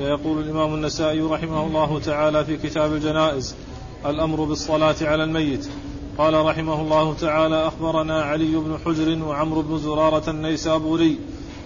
[0.00, 3.54] فيقول الإمام النسائي رحمه الله تعالى في كتاب الجنائز
[4.06, 5.68] الأمر بالصلاة على الميت.
[6.18, 11.18] قال رحمه الله تعالى أخبرنا علي بن حجر وعمرو بن زرارة النيسابوري.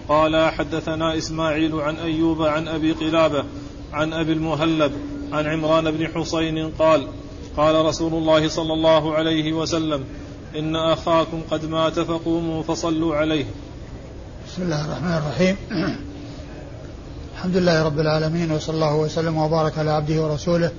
[0.09, 3.43] قال حدثنا إسماعيل عن أيوب عن أبي قلابة
[3.93, 4.91] عن أبي المهلب
[5.31, 7.07] عن عمران بن حسين قال
[7.57, 10.03] قال رسول الله صلى الله عليه وسلم
[10.55, 13.45] إن أخاكم قد مات فقوموا فصلوا عليه.
[14.47, 15.57] بسم الله الرحمن الرحيم.
[17.35, 20.71] الحمد لله رب العالمين وصلى الله وسلم وبارك على عبده ورسوله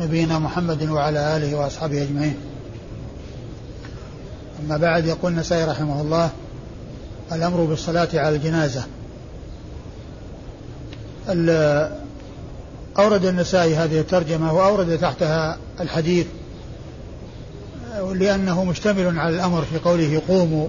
[0.00, 2.36] نبينا محمد وعلى آله وأصحابه أجمعين.
[4.64, 6.30] أما بعد يقول النسائي رحمه الله
[7.32, 8.84] الأمر بالصلاة على الجنازة.
[12.98, 16.26] أورد النسائي هذه الترجمة وأورد تحتها الحديث
[18.14, 20.68] لأنه مشتمل على الأمر في قوله قوموا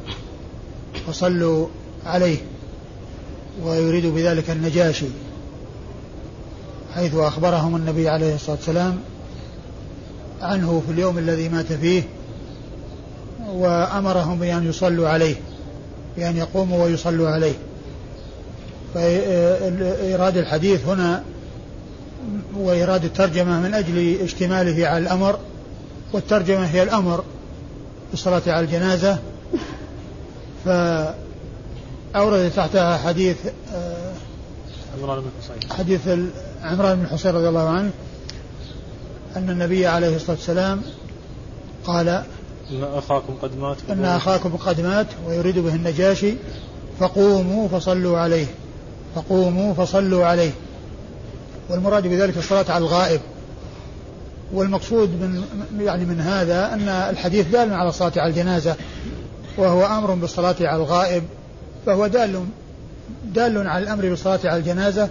[1.07, 1.67] وصلوا
[2.05, 2.37] عليه.
[3.63, 5.07] ويريد بذلك النجاشي
[6.95, 8.97] حيث أخبرهم النبي عليه الصلاة والسلام
[10.41, 12.03] عنه في اليوم الذي مات فيه
[13.53, 15.35] وأمرهم بأن يصلوا عليه
[16.17, 17.53] بأن يقوموا ويصلوا عليه.
[18.93, 21.23] فإيراد الحديث هنا
[22.57, 25.39] وإيراد الترجمة من أجل اشتماله على الأمر
[26.13, 27.23] والترجمة هي الأمر
[28.11, 29.17] بالصلاة على الجنازة.
[32.13, 33.37] فأورد تحتها حديث
[33.73, 34.11] آه،
[34.97, 35.71] عمران بن حصين.
[35.77, 36.01] حديث
[36.63, 37.91] عمران بن حصين رضي الله عنه
[39.35, 40.81] أن النبي عليه الصلاة والسلام
[41.85, 42.09] قال
[42.71, 46.33] إن أخاكم قد مات إن أخاكم قد مات ويريد به النجاشي
[46.99, 48.45] فقوموا فصلوا عليه
[49.15, 50.51] فقوموا فصلوا عليه.
[51.69, 53.21] والمراد بذلك الصلاة على الغائب.
[54.53, 55.43] والمقصود من
[55.79, 58.75] يعني من هذا أن الحديث دال على الصلاة على الجنازة
[59.57, 61.23] وهو أمر بالصلاة على الغائب.
[61.87, 62.45] فهو دال
[63.25, 65.09] دال على الأمر بالصلاة على الجنازة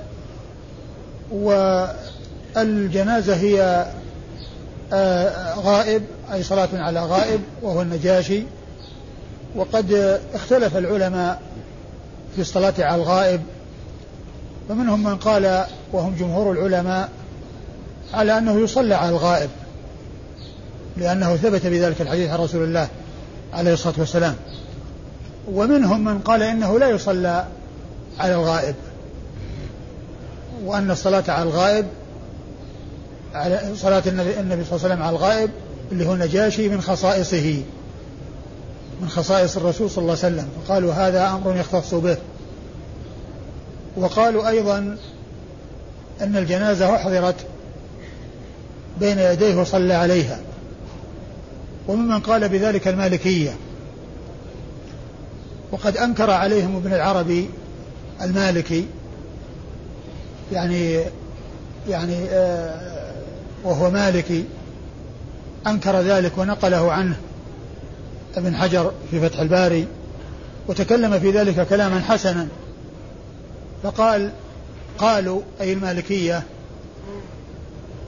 [1.33, 3.87] والجنازة هي
[4.93, 8.43] آه، غائب أي صلاة على غائب وهو النجاشي.
[9.57, 11.43] وقد اختلف العلماء
[12.35, 13.41] في الصلاة على الغائب
[14.69, 17.09] فمنهم من قال وهم جمهور العلماء
[18.15, 19.51] على أنه يصلى على الغائب
[20.97, 22.89] لأنه ثبت بذلك الحديث عن رسول الله
[23.53, 24.37] عليه الصلاة والسلام.
[25.53, 27.47] ومنهم من قال إنه لا يصلى
[28.19, 28.75] على الغائب
[30.65, 31.87] وأن الصلاة على الغائب
[33.35, 35.51] على صلاة النبي, صلى الله عليه وسلم على الغائب
[35.93, 37.63] اللي هو النجاشي من خصائصه
[39.03, 42.17] من خصائص الرسول صلى الله عليه وسلم فقالوا هذا أمر يختص به.
[43.97, 44.97] وقالوا أيضا
[46.21, 47.35] أن الجنازة أحضرت
[49.01, 50.41] بين يديه وصلى عليها
[51.89, 53.57] وممن قال بذلك المالكية.
[55.73, 57.51] وقد أنكر عليهم ابن العربي
[58.23, 58.87] المالكي
[60.53, 61.01] يعني
[61.89, 63.13] يعني آه
[63.65, 64.45] وهو مالكي
[65.67, 67.17] أنكر ذلك ونقله عنه
[68.37, 69.87] ابن حجر في فتح الباري
[70.69, 72.49] وتكلم في ذلك كلاما حسنا
[73.83, 74.31] فقال
[74.99, 76.43] قالوا أي المالكية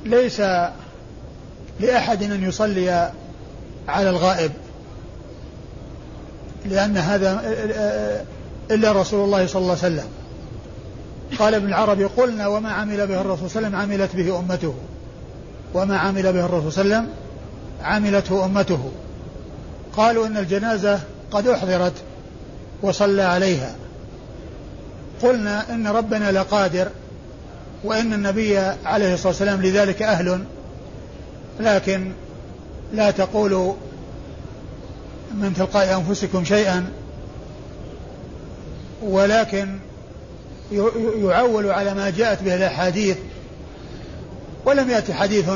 [0.04, 0.42] ليس
[1.80, 3.12] لأحد أن يصلي
[3.88, 4.52] على الغائب.
[6.70, 7.42] لأن هذا
[8.70, 10.08] إلا رسول الله صلى الله عليه وسلم.
[11.38, 14.74] قال ابن العربي قلنا وما عمل به الرسول صلى الله عليه وسلم عملت به أمته.
[15.74, 17.14] وما عمل به الرسول صلى الله عليه وسلم
[17.82, 18.90] عملته أمته.
[19.96, 21.92] قالوا إن الجنازة قد أحضرت
[22.82, 23.74] وصلى عليها.
[25.22, 26.88] قلنا إن ربنا لقادر
[27.84, 30.44] وإن النبي عليه الصلاة والسلام لذلك أهل
[31.60, 32.12] لكن
[32.92, 33.74] لا تقولوا
[35.34, 36.92] من تلقاء أنفسكم شيئا
[39.02, 39.78] ولكن
[41.22, 43.16] يعول على ما جاءت به الأحاديث
[44.64, 45.50] ولم يأتي حديث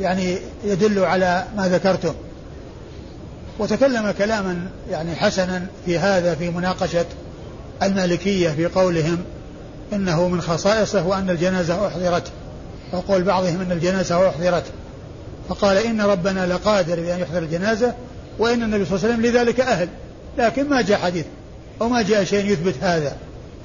[0.00, 2.14] يعني يدل على ما ذكرتم
[3.58, 7.06] وتكلم كلاما يعني حسنا في هذا في مناقشة
[7.82, 9.18] المالكية في قولهم
[9.92, 12.32] إنه من خصائصه وأن الجنازة أحضرت
[12.92, 14.64] وقول بعضهم أن الجنازة أحضرت.
[15.48, 17.94] فقال إن ربنا لقادر بأن يحضر الجنازة
[18.38, 19.88] وإن النبي صلى الله عليه وسلم لذلك أهل.
[20.38, 21.24] لكن ما جاء حديث
[21.80, 23.16] أو ما جاء شيء يثبت هذا.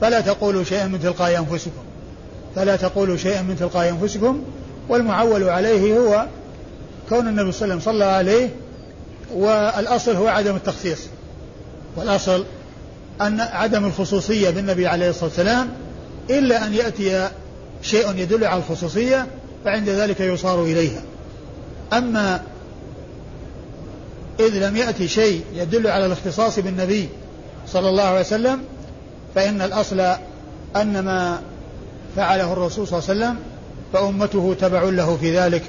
[0.02, 1.84] فلا تقولوا شيئا من تلقاء أنفسكم.
[2.56, 4.44] فلا تقولوا شيئا من تلقاء أنفسكم.
[4.90, 6.25] والمعول عليه هو
[7.10, 8.50] كون النبي صلى الله عليه وسلم صلى عليه
[9.34, 11.00] والأصل هو عدم التخصيص.
[11.96, 12.46] والأصل
[13.22, 15.70] أن عدم الخصوصية بالنبي عليه الصلاة والسلام
[16.30, 17.30] إلا أن يأتي
[17.81, 19.28] شيء يدل على الخصوصية
[19.66, 21.02] فعند ذلك يصار إليها.
[21.94, 22.42] أما
[24.40, 27.10] إذ لم يأتي شيء يدل على الاختصاص بالنبي
[27.68, 28.62] صلى الله عليه وسلم
[29.36, 30.00] فإن الأصل
[30.76, 31.42] أن ما
[32.16, 33.40] فعله الرسول صلى الله عليه وسلم
[33.94, 35.64] فأمته تبع له في ذلك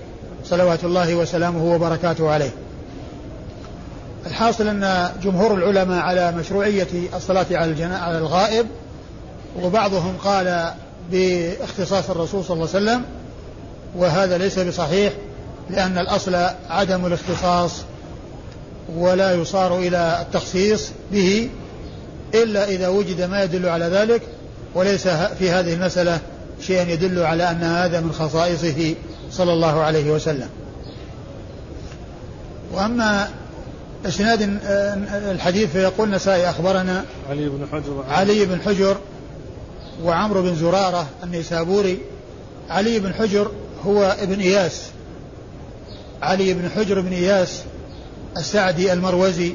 [0.44, 2.50] صلوات الله وسلامه وبركاته عليه.
[4.26, 8.66] الحاصل أن جمهور العلماء على مشروعية الصلاة على على الغائب
[9.62, 10.72] وبعضهم قال
[11.10, 13.04] باختصاص الرسول صلى الله عليه وسلم
[13.96, 15.12] وهذا ليس بصحيح
[15.70, 16.34] لأن الأصل
[16.70, 17.82] عدم الاختصاص
[18.96, 21.50] ولا يصار إلى التخصيص به
[22.34, 24.22] إلا إذا وجد ما يدل على ذلك
[24.74, 26.20] وليس في هذه المسألة
[26.60, 28.94] شيء يدل على أن هذا من خصائصه
[29.30, 30.48] صلى الله عليه وسلم.
[32.72, 33.28] وأما
[34.06, 34.58] إسناد
[35.30, 38.96] الحديث فيقول نسائي أخبرنا علي بن حجر علي بن حجر
[40.04, 41.98] وعمرو بن زرارة النيسابوري.
[42.70, 43.50] علي بن حجر
[43.86, 44.82] هو ابن إياس.
[46.22, 47.62] علي بن حجر بن إياس
[48.36, 49.54] السعدي المروزي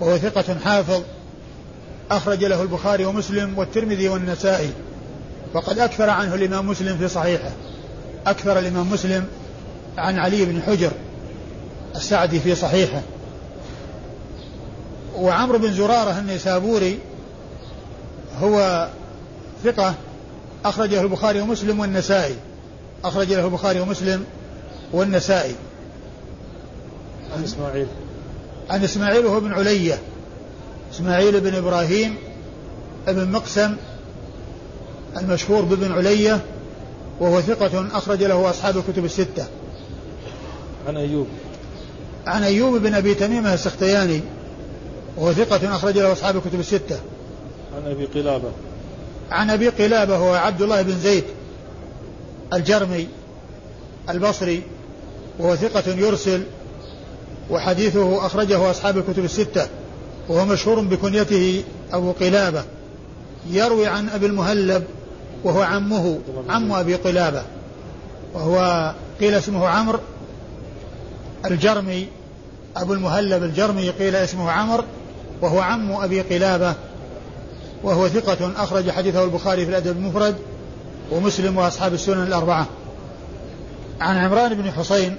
[0.00, 1.02] وهو ثقة حافظ
[2.10, 4.70] أخرج له البخاري ومسلم والترمذي والنسائي
[5.54, 7.50] وقد أكثر عنه الإمام مسلم في صحيحه.
[8.26, 9.26] أكثر الإمام مسلم
[9.98, 10.90] عن علي بن حجر
[11.96, 13.02] السعدي في صحيحه.
[15.16, 16.98] وعمرو بن زرارة النيسابوري
[18.40, 18.88] هو
[19.64, 19.94] ثقة
[20.64, 22.36] أخرجه البخاري ومسلم والنسائي.
[23.04, 24.24] أخرج له البخاري ومسلم
[24.92, 25.54] والنسائي.
[27.36, 27.86] عن إسماعيل.
[28.72, 29.98] عن إسماعيل وهو ابن علية.
[30.92, 32.16] إسماعيل بن إبراهيم
[33.08, 33.76] ابن مقسم
[35.16, 36.40] المشهور بابن علية
[37.20, 39.46] وهو ثقة أخرج له أصحاب الكتب الستة.
[40.88, 41.26] عن أيوب.
[42.26, 44.20] عن أيوب بن أبي تميمة السختياني
[45.16, 46.98] وهو ثقة أخرج له أصحاب الكتب الستة.
[47.76, 48.50] عن أبي قلابة.
[49.30, 51.24] عن أبي قلابة هو عبد الله بن زيد
[52.52, 53.08] الجرمي
[54.10, 54.62] البصري
[55.38, 56.42] وهو ثقة يرسل
[57.52, 59.68] وحديثه أخرجه أصحاب الكتب الستة
[60.28, 62.64] وهو مشهور بكنيته أبو قلابة.
[63.50, 64.84] يروي عن أبي المهلب
[65.44, 66.18] وهو عمه
[66.48, 67.42] عم أبي قلابة.
[68.34, 69.98] وهو قيل اسمه عمرو
[71.44, 72.08] الجرمي
[72.76, 74.84] أبو المهلب الجرمي قيل اسمه عمرو
[75.42, 76.74] وهو عم أبي قلابة.
[77.82, 80.36] وهو ثقة أخرج حديثه البخاري في الأدب المفرد
[81.10, 82.66] ومسلم وأصحاب السنن الأربعة.
[84.00, 85.16] عن عمران بن حسين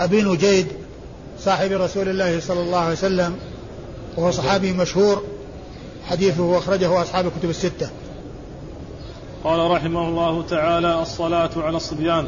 [0.00, 0.66] أبي نجيد
[1.40, 3.36] صاحب رسول الله صلى الله عليه وسلم
[4.16, 5.22] وهو صحابي مشهور
[6.06, 7.90] حديثه أخرجه أصحاب الكتب الستة.
[9.44, 12.26] قال رحمه الله تعالى الصلاة على الصبيان.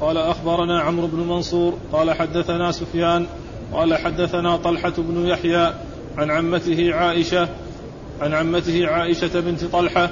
[0.00, 3.26] قال أخبرنا عمرو بن منصور قال حدثنا سفيان
[3.72, 5.72] قال حدثنا طلحة بن يحيى
[6.18, 7.48] عن عمته عائشة
[8.20, 10.10] عن عمته عائشة بنت طلحة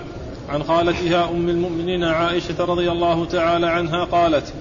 [0.48, 4.52] عن خالتها أم المؤمنين عائشة رضي الله تعالى عنها قالت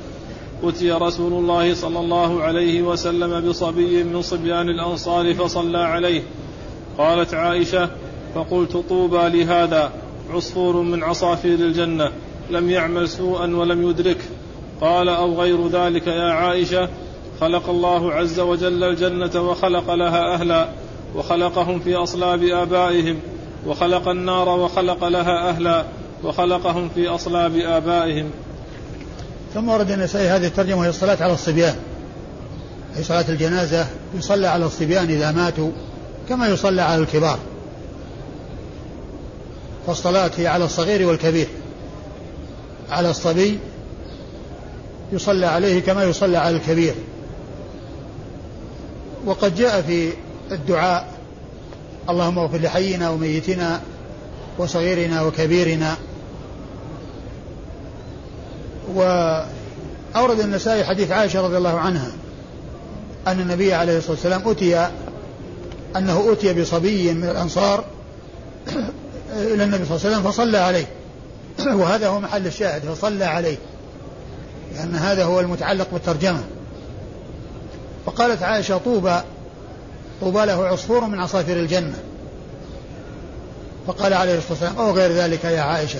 [0.63, 6.24] أتي رسول الله صلى الله عليه وسلم بصبي من صبيان الأنصار فصلى عليه.
[6.98, 7.89] قالت عائشة
[8.36, 9.92] فقلت طوبى لهذا
[10.33, 12.12] عصفور من عصافير الجنة
[12.50, 14.25] لم يعمل سوءا ولم يدركه
[14.81, 16.89] قال أو غير ذلك يا عائشة
[17.42, 20.69] خلق الله عز وجل الجنة وخلق لها أهلا
[21.15, 23.19] وخلقهم في أصلاب آبائهم
[23.68, 25.86] وخلق النار وخلق لها أهلا
[26.24, 28.30] وخلقهم في أصلاب آبائهم.
[29.57, 31.75] ثم ورد النسائي هذه الترجمة وهي الصلاة على الصبيان.
[32.98, 33.88] أي صلاة الجنازة
[34.18, 35.71] يصلى على الصبيان إذا ماتوا
[36.30, 37.39] كما يصلى على الكبار.
[39.88, 41.48] فالصلاة هي على الصغير والكبير.
[42.89, 43.59] على الصبي
[45.14, 46.94] يصلى عليه كما يصلى على الكبير.
[49.26, 50.14] وقد جاء في
[50.52, 51.14] الدعاء
[52.09, 53.81] اللهم اغفر لحينا وميتنا
[54.57, 55.97] وصغيرنا وكبيرنا
[58.95, 62.11] وأورد النسائي حديث عائشة رضي الله عنها
[63.27, 64.89] أن النبي عليه الصلاة والسلام أتي
[65.95, 67.85] أنه أتي بصبي من الأنصار
[69.33, 70.85] إلى النبي صلى الله عليه وسلم فصلى عليه.
[71.79, 73.57] وهذا هو محل الشاهد فصلى عليه.
[74.75, 76.44] لأن هذا هو المتعلق بالترجمة.
[78.06, 79.21] فقالت عائشة طوبى
[80.21, 81.97] طوبى له عصفور من عصافير الجنة.
[83.87, 85.99] فقال عليه الصلاة والسلام أو غير ذلك يا عائشة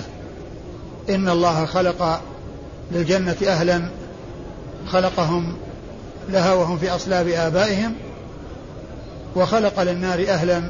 [1.08, 2.20] إن الله خلق
[2.92, 3.88] للجنة أهلا
[4.88, 5.56] خلقهم
[6.28, 7.94] لها وهم في أصلاب آبائهم
[9.36, 10.62] وخلق للنار أهلا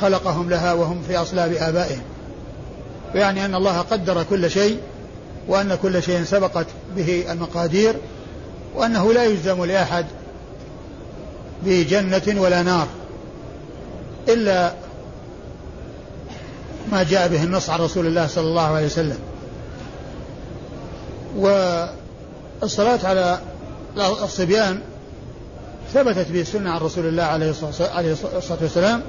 [0.00, 2.02] خلقهم لها وهم في أصلاب آبائهم.
[3.14, 4.78] يعني أن الله قدر كل شيء
[5.48, 7.94] وأن كل شيء سبقت به المقادير
[8.74, 10.06] وأنه لا يجزم لأحد
[11.64, 12.86] بجنة ولا نار
[14.28, 14.72] إلا
[16.92, 19.18] ما جاء به النص عن رسول الله صلى الله عليه وسلم.
[21.36, 23.38] والصلاة على
[24.22, 24.80] الصبيان
[25.94, 29.02] ثبتت به السنة عن رسول الله عليه الصلاة والسلام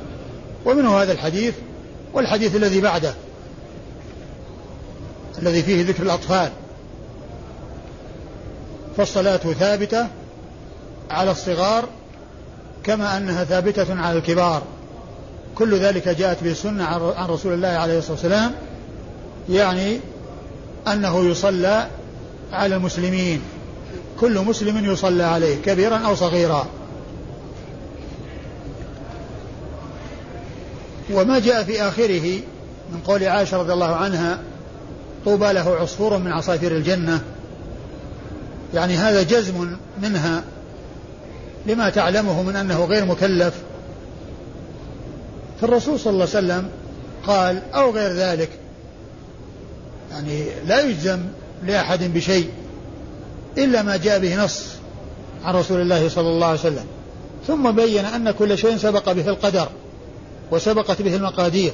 [0.65, 1.53] ومنه هذا الحديث
[2.13, 3.13] والحديث الذي بعده
[5.41, 6.51] الذي فيه ذكر الأطفال.
[8.98, 10.07] فالصلاة ثابتة
[11.10, 11.86] على الصغار
[12.84, 14.62] كما أنها ثابتة على الكبار.
[15.55, 16.84] كل ذلك جاءت به السنة
[17.17, 18.51] عن رسول الله عليه الصلاة والسلام
[19.50, 20.00] يعني
[20.88, 21.88] أنه يصلى
[22.51, 23.42] على المسلمين.
[24.20, 26.68] كل مسلم يصلى عليه كبيرا أو صغيرا.
[31.13, 32.39] وما جاء في آخره
[32.92, 34.39] من قول عائشة رضي الله عنها
[35.25, 37.22] طوبى له عصفور من عصافير الجنة.
[38.74, 40.44] يعني هذا جزم منها
[41.66, 43.54] لما تعلمه من أنه غير مكلف.
[45.62, 46.70] فالرسول صلى الله عليه وسلم
[47.27, 48.50] قال أو غير ذلك.
[50.12, 51.20] يعني لا يجزم
[51.63, 52.49] لأحد بشيء
[53.57, 54.65] إلا ما جاء به نص
[55.43, 56.85] عن رسول الله صلى الله عليه وسلم.
[57.47, 59.67] ثم بين أن كل شيء سبق به القدر
[60.51, 61.73] وسبقت به المقادير.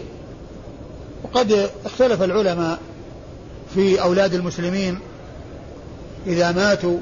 [1.24, 2.80] وقد اختلف العلماء
[3.76, 5.00] في أولاد المسلمين
[6.28, 6.98] إذا ماتوا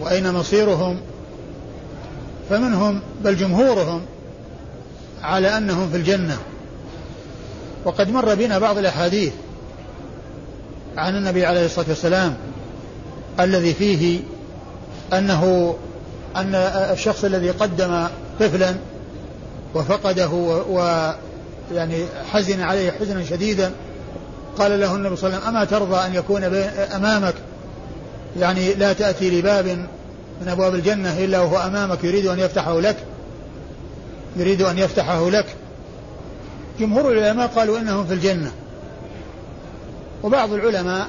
[0.00, 1.00] وأين مصيرهم
[2.50, 4.02] فمنهم بل جمهورهم
[5.22, 6.38] على أنهم في الجنة.
[7.84, 9.32] وقد مر بنا بعض الأحاديث
[10.96, 12.36] عن النبي عليه الصلاة والسلام
[13.40, 14.20] الذي فيه
[15.12, 15.74] أنه
[16.36, 16.54] أن
[16.92, 18.06] الشخص الذي قدم
[18.40, 18.74] طفلا
[19.74, 20.28] وفقده
[20.68, 23.70] ويعني حزن عليه حزنا شديدا
[24.58, 26.44] قال له النبي صلى الله عليه وسلم أما ترضى أن يكون
[26.94, 27.34] أمامك
[28.40, 29.66] يعني لا تأتي لباب
[30.40, 32.96] من أبواب الجنة إلا وهو أمامك يريد أن يفتحه لك
[34.36, 35.46] يريد أن يفتحه لك.
[36.80, 38.52] جمهور العلماء قالوا إنهم في الجنة.
[40.22, 41.08] وبعض العلماء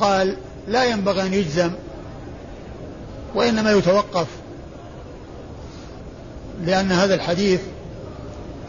[0.00, 0.36] قال
[0.68, 1.70] لا ينبغي أن يجزم
[3.34, 4.26] وإنما يتوقف
[6.64, 7.60] لأن هذا الحديث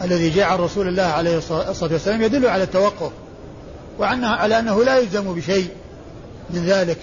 [0.02, 3.12] الذي جاء عن رسول الله عليه الصلاة والسلام يدل على التوقف
[3.98, 5.68] وعنه على أنه لا يلزم بشيء
[6.50, 6.98] من ذلك.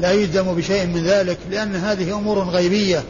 [0.00, 3.02] لا يلزم بشيء من ذلك لأن هذه أمور غيبية.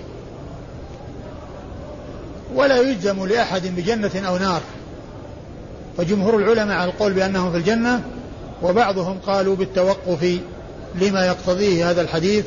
[2.54, 4.62] ولا يلزم لأحد بجنة أو نار.
[5.97, 8.03] فجمهور العلماء على القول بأنهم في الجنة
[8.63, 10.39] وبعضهم قالوا بالتوقف
[10.95, 12.45] لما يقتضيه هذا الحديث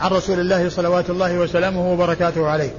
[0.00, 2.70] عن رسول الله صلوات الله وسلامه وبركاته عليه.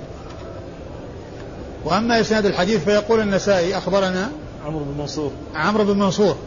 [1.85, 4.31] وأما إسناد الحديث فيقول النسائي أخبرنا
[4.65, 5.31] عمرو بن منصور.
[5.55, 6.37] عمرو بن منصور.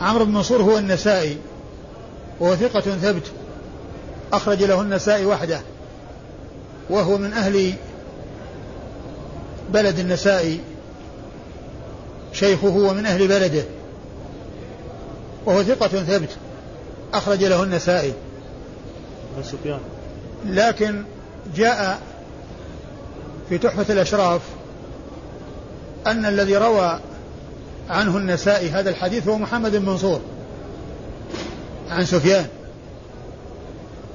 [0.00, 1.36] عمرو بن منصور هو النسائي
[2.40, 3.30] وهو ثقة ثبت
[4.32, 5.60] أخرج له النسائي وحده
[6.90, 7.72] وهو من أهل
[9.72, 10.60] بلد النسائي.
[12.36, 13.64] شيخه ومن أهل بلده.
[15.46, 16.28] وهو ثقة ثبت.
[17.14, 18.12] أخرج له النسائي.
[19.42, 19.80] سفيان.
[20.46, 21.02] لكن
[21.56, 22.00] جاء
[23.48, 24.40] في تحفة الأشراف
[26.06, 27.00] أن الذي روى
[27.90, 30.20] عنه النسائي هذا الحديث هو محمد بن منصور
[31.90, 32.46] عن سفيان.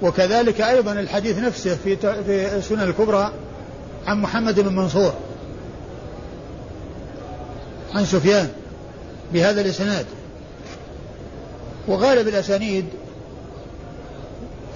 [0.02, 3.32] وكذلك أيضا الحديث نفسه في في السنن الكبرى
[4.08, 5.14] عن محمد بن منصور.
[7.96, 8.50] عن سفيان
[9.34, 10.06] بهذا الإسناد.
[11.88, 12.86] وغالب الأسانيد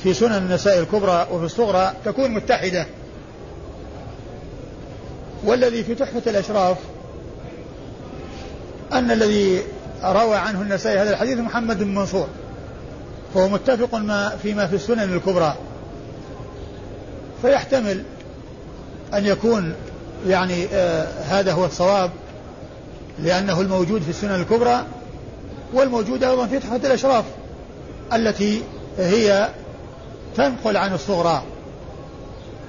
[0.03, 2.86] في سنن النساء الكبرى وفي الصغرى تكون متحدة.
[5.43, 6.77] والذي في تحفة الأشراف
[8.93, 9.62] أن الذي
[10.03, 12.27] روى عنه النسائي هذا الحديث محمد بن منصور.
[13.34, 15.55] فهو متفق ما فيما في السنن الكبرى.
[17.41, 18.03] فيحتمل
[19.13, 19.74] أن يكون
[20.27, 22.12] يعني آه هذا هو الصواب
[23.19, 24.86] لأنه الموجود في السنن الكبرى
[25.74, 27.25] والموجود أيضا في تحفة الأشراف
[28.13, 28.62] التي
[28.98, 29.50] هي
[30.36, 31.43] تنقل عن الصغرى.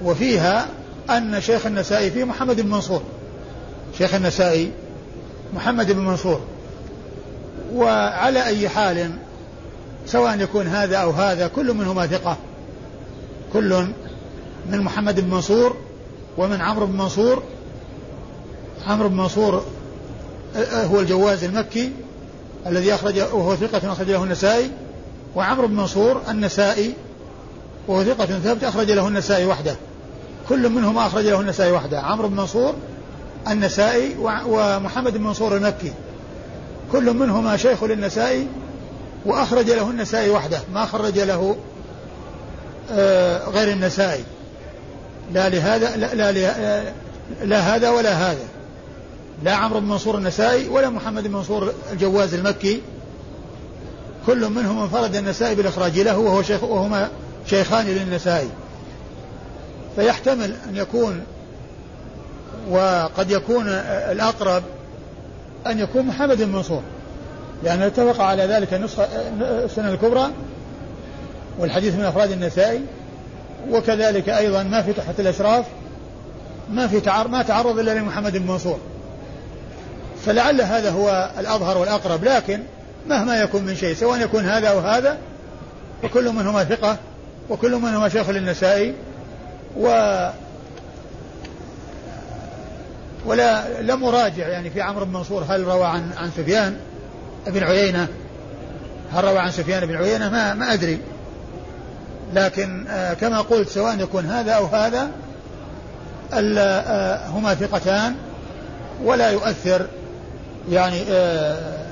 [0.03, 0.67] وفيها
[1.09, 3.01] أن شيخ النسائي فيه محمد بن منصور
[3.97, 4.71] شيخ النسائي
[5.53, 6.41] محمد بن منصور.
[7.73, 9.11] وعلى أي حال
[10.05, 12.37] سواء يكون هذا أو هذا كل منهما ثقة.
[13.53, 13.87] كل
[14.69, 15.75] من محمد بن منصور
[16.37, 17.43] ومن عمرو بن منصور.
[18.87, 19.65] عمرو بن منصور
[20.57, 21.91] هو الجواز المكي
[22.67, 24.71] الذي أخرج وهو ثقة أخرج له النسائي
[25.35, 26.93] وعمرو بن منصور النسائي
[27.87, 29.75] وهو ثقة ثبت أخرج له النسائي وحده.
[30.49, 31.99] كل منهما أخرج له النسائي وحده.
[31.99, 32.75] عمرو بن منصور
[33.47, 34.15] النسائي
[34.47, 35.93] ومحمد بن منصور المكي.
[36.91, 38.47] كل منهما شيخ للنسائي
[39.25, 40.59] وأخرج له النسائي وحده.
[40.73, 41.55] ما خرج له
[42.91, 44.23] آه، غير النسائي.
[45.33, 46.83] لا لهذا لا, لا, لا,
[47.43, 48.56] لا هذا ولا هذا.
[49.43, 52.81] لا عمرو بن منصور النسائي ولا محمد بن منصور الجواز المكي.
[54.25, 57.09] كل منهم انفرد النسائي بالإخراج له وهو شيخ وهما
[57.45, 58.49] شيخان للنسائي.
[59.95, 61.23] فيحتمل أن يكون
[62.69, 63.67] وقد يكون
[64.11, 64.63] الأقرب
[65.67, 66.81] أن يكون محمد بن منصور
[67.63, 69.03] لأن اتفق على ذلك النسخة
[69.41, 70.31] السنن الكبرى
[71.59, 72.81] والحديث من أفراد النسائي.
[73.71, 75.65] وكذلك أيضا ما في تحت الأشراف
[76.71, 78.79] ما في تعرض ما تعرض إلا لمحمد بن منصور.
[80.27, 82.59] فلعل هذا هو الأظهر والأقرب لكن
[83.07, 85.17] مهما يكون من شيء سواء يكون هذا أو هذا
[86.03, 86.97] فكل منهما ثقة
[87.49, 88.93] وكل منهما شيخ للنسائي
[89.77, 89.87] و
[93.25, 96.77] ولا لم أراجع يعني في عمرو بن منصور هل روى عن عن سفيان
[97.47, 98.07] بن عيينة؟
[99.13, 100.99] هل روى عن سفيان بن عيينة؟ ما ما أدري.
[102.33, 105.11] لكن آه كما قلت سواء يكون هذا أو هذا
[106.33, 108.15] آه هما ثقتان
[109.03, 109.87] ولا يؤثر
[110.69, 111.87] يعني آه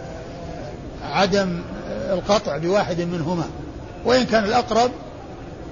[1.04, 3.46] عدم القطع بواحد منهما.
[4.06, 4.92] وإن كان الأقرب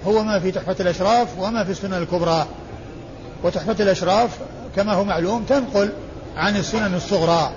[0.08, 2.46] هو ما في تحفة الأشراف وما في السنن الكبرى.
[3.44, 4.38] وتحفة الأشراف
[4.76, 5.94] كما هو معلوم تنقل
[6.36, 7.52] عن السنن الصغرى.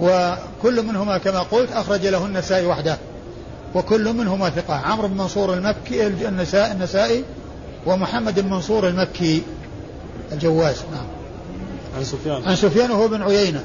[0.00, 2.96] وكل منهما كما قلت أخرج له النسائي وحده.
[3.74, 4.74] وكل منهما ثقة.
[4.74, 7.24] عمرو بن منصور المكي النسائي, النسائي
[7.86, 9.42] ومحمد بن منصور المكي.
[10.32, 11.15] الجواز نعم.
[11.96, 12.44] عن سفيان.
[12.44, 13.64] عن سفيان وهو بن عيينة.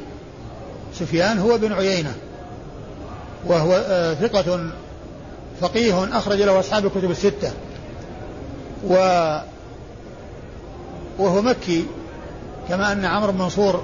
[0.99, 2.13] سفيان هو بن عيينة.
[3.45, 4.71] وهو آه ثقة
[5.61, 7.51] فقيه أخرج له أصحاب الكتب الستة.
[8.87, 8.93] و
[11.19, 11.85] وهو مكي
[12.69, 13.83] كما أن عمرو بن منصور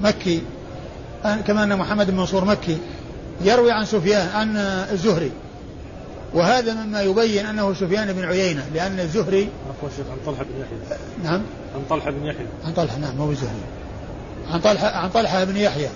[0.00, 0.42] مكي
[1.46, 2.78] كما أن محمد بن منصور مكي.
[3.40, 4.56] يروي عن سفيان عن
[4.92, 5.30] الزهري.
[6.34, 10.98] وهذا مما يبين أنه سفيان بن عيينة لأن الزهري عفوا شيخ عن طلحة بن يحيى.
[11.24, 11.42] نعم.
[11.74, 12.46] عن طلحة بن يحيى.
[12.66, 13.52] عن طلحة نعم مو الزهري.
[14.50, 15.88] عن طلحة عن طلحة بن يحيى.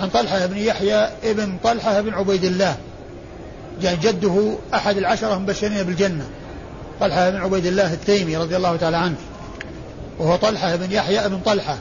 [0.00, 2.76] عن طلحة بن يحيى ابن طلحة بن عبيد الله.
[3.82, 6.26] يعني جده أحد العشرة المبشرين بالجنة.
[7.00, 9.16] طلحة بن عبيد الله التيمي رضي الله تعالى عنه.
[10.18, 11.78] وهو طلحة بن يحيى بن طلحة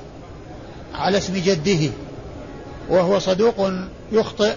[0.94, 1.92] على اسم جده.
[2.90, 3.72] وهو صدوق
[4.12, 4.54] يخطئ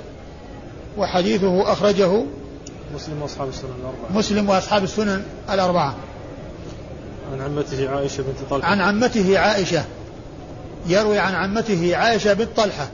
[0.99, 2.25] وحديثه أخرجه
[2.95, 4.19] مسلم وأصحاب السنن الأربعة.
[4.19, 5.95] مسلم وأصحاب السنن الأربعة.
[7.33, 8.69] عن عمته عائشة بنت طلحة.
[8.69, 9.85] عن عمته عائشة.
[10.87, 12.89] يروي عن عمته عائشة بنت طلحة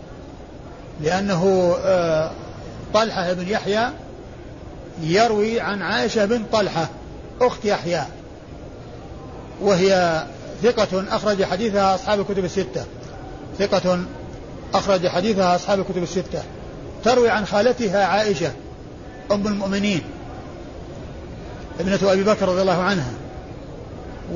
[1.01, 1.75] لأنه
[2.95, 3.89] طلحة بن يحيى
[5.03, 6.89] يروي عن عائشة بنت طلحة
[7.41, 8.03] أخت يحيى
[9.61, 10.25] وهي
[10.63, 12.85] ثقة أخرج حديثها أصحاب الكتب الستة
[13.59, 13.99] ثقة
[14.75, 16.43] أخرج حديثها أصحاب الكتب الستة.
[17.05, 18.53] تروي عن خالتها عائشة
[19.33, 20.03] أم المؤمنين
[21.81, 23.13] ابنة أبي بكر رضي الله عنها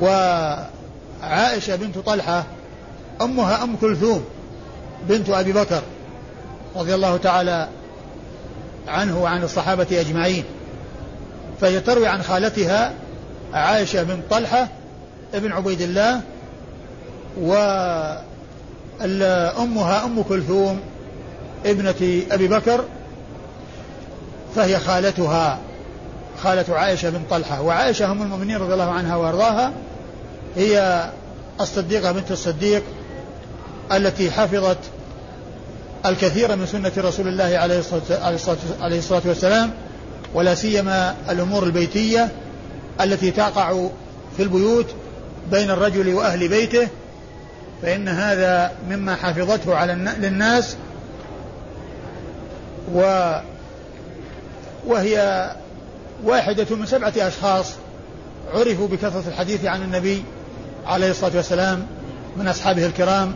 [0.01, 2.43] وعائشة بنت طلحة
[3.21, 4.23] أمها أم كلثوم
[5.09, 5.81] بنت أبي بكر
[6.75, 7.67] رضي الله تعالى
[8.87, 10.43] عنه وعن الصحابة أجمعين
[11.61, 12.93] فهي تروي عن خالتها
[13.53, 14.67] عائشة بن طلحة
[15.33, 16.21] ابن عبيد الله
[19.01, 20.79] وأمها أم كلثوم
[21.65, 22.85] ابنة أبي بكر
[24.55, 25.59] فهي خالتها
[26.43, 29.71] خالة عائشة بن طلحة وعائشة أم المؤمنين رضي الله عنها وأرضاها
[30.55, 31.03] هي
[31.61, 32.83] الصديقة بنت الصديق
[33.91, 34.77] التي حفظت
[36.05, 37.79] الكثير من سنة رسول الله عليه
[38.97, 39.71] الصلاة, والسلام
[40.33, 42.31] ولا سيما الأمور البيتية
[43.01, 43.87] التي تقع
[44.37, 44.85] في البيوت
[45.51, 46.87] بين الرجل وأهل بيته
[47.81, 50.75] فإن هذا مما حفظته على للناس
[52.93, 53.31] و
[54.87, 55.49] وهي
[56.23, 57.73] واحدة من سبعة أشخاص
[58.53, 60.23] عرفوا بكثرة الحديث عن النبي
[60.85, 61.87] عليه الصلاة والسلام
[62.37, 63.33] من أصحابه الكرام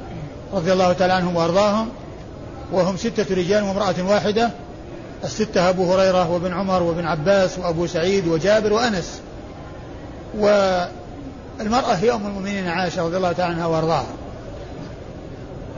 [0.54, 1.90] رضي الله تعالى عنهم وأرضاهم
[2.72, 4.52] وهم ستة رجال وامرأة واحدة
[5.24, 9.22] الستة أبو هريرة وابن عمر وابن عباس وأبو سعيد وجابر وأنس.
[10.38, 14.14] والمرأة هي أم المؤمنين عائشة رضي الله تعالى عنها وأرضاها.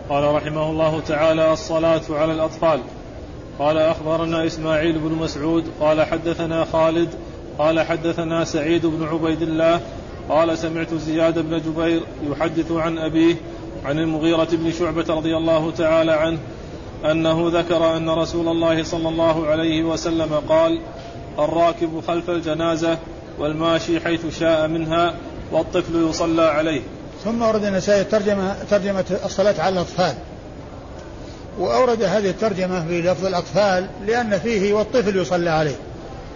[0.09, 2.81] قال رحمه الله تعالى الصلاة على الأطفال.
[3.59, 5.65] قال أخبرنا إسماعيل بن مسعود.
[5.79, 7.09] قال حدثنا خالد.
[7.57, 9.81] قال حدثنا سعيد بن عبيد الله.
[10.29, 13.35] قال سمعت زياد بن جبير يحدث عن أبيه.
[13.85, 16.39] عن المغيرة بن شعبة رضي الله تعالى عنه
[17.05, 20.81] أنه ذكر أن رسول الله صلى الله عليه وسلم قال
[21.39, 22.97] الراكب خلف الجنازة
[23.39, 25.13] والماشي حيث شاء منها
[25.51, 26.81] والطفل يصلى عليه.
[27.23, 30.13] ثم أورد النسائي ترجمة ترجمة الصلاة على الأطفال.
[31.59, 35.75] وأورد هذه الترجمة بلفظ الأطفال لأن فيه والطفل يصلى عليه.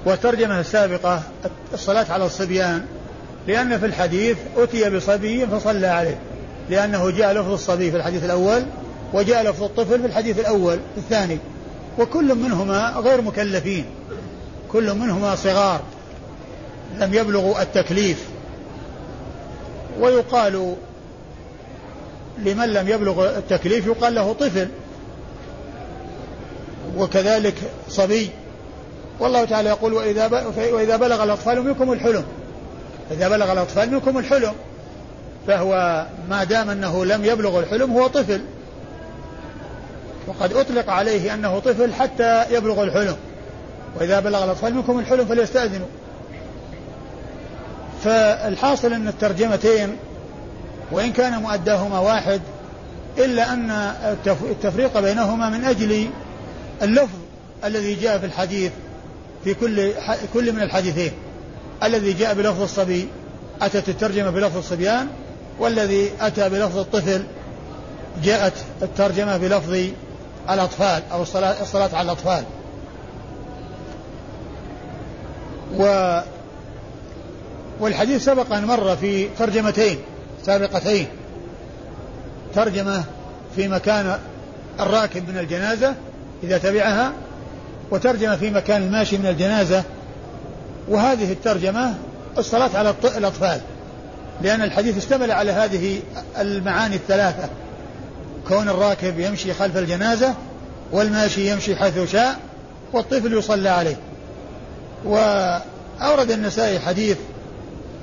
[0.06, 1.22] والترجمة السابقة
[1.74, 2.86] الصلاة على الصبيان
[3.48, 6.20] لأن في الحديث أتي بصبي فصلى عليه.
[6.70, 8.64] لأنه جاء لفظ الصبي في الحديث الأول
[9.14, 11.38] وجاء لفظ الطفل في الحديث الأول الثاني.
[12.00, 13.86] وكل منهما غير مكلفين.
[14.72, 15.82] كل منهما صغار.
[17.00, 18.28] لم يبلغوا التكليف.
[20.00, 20.76] ويقال
[22.38, 24.68] لمن لم يبلغ التكليف يقال له طفل.
[26.98, 27.56] وكذلك
[27.90, 28.30] صبي.
[29.20, 32.24] والله تعالى يقول وإذا وإذا بلغ الأطفال منكم الحلم.
[33.12, 34.54] إذا بلغ الأطفال منكم الحلم.
[35.48, 38.42] فهو ما دام أنه لم يبلغ الحلم هو طفل.
[40.28, 43.16] وقد أطلق عليه أنه طفل حتى يبلغ الحلم.
[44.00, 45.88] وإذا بلغ الأطفال منكم الحلم فليستأذنوا.
[48.04, 49.98] فالحاصل أن الترجمتين
[50.92, 52.42] وإن كان مؤداهما واحد
[53.18, 53.72] إلا أن
[54.52, 56.10] التفريق بينهما من أجل
[56.82, 57.18] اللفظ
[57.66, 58.72] الذي جاء في الحديث
[59.44, 59.92] في كل
[60.34, 61.12] كل من الحديثين.
[61.84, 63.08] الذي جاء بلفظ الصبي
[63.62, 65.08] أتت الترجمة بلفظ الصبيان
[65.60, 67.24] والذي أتى بلفظ الطفل
[68.24, 69.78] جاءت الترجمة بلفظ
[70.50, 72.44] الأطفال أو الصلاة, الصلاة على الأطفال.
[75.78, 76.20] و
[77.80, 79.98] والحديث سبق أن مر في ترجمتين
[80.46, 81.08] سابقتين.
[82.56, 83.04] ترجمة
[83.56, 84.20] في مكان
[84.80, 85.96] الراكب من الجنازة
[86.44, 87.12] إذا تبعها
[87.92, 89.84] وترجمة في مكان الماشي من الجنازة.
[90.88, 91.94] وهذه الترجمة
[92.38, 93.62] الصلاة على الأطفال.
[94.42, 96.00] لأن الحديث اشتمل على هذه
[96.40, 97.50] المعاني الثلاثة.
[98.48, 100.34] كون الراكب يمشي خلف الجنازة
[100.92, 102.40] والماشي يمشي حيث شاء
[102.94, 103.96] والطفل يصلى عليه.
[105.06, 107.18] وأورد النسائي حديث